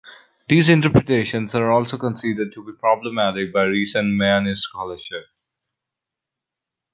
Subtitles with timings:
[0.49, 5.27] These interpretations are also considered to be problematic by recent Mayanist scholarship.